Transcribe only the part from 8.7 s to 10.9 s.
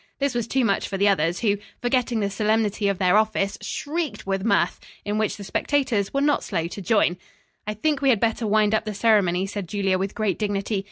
up the ceremony," said Julia with great dignity.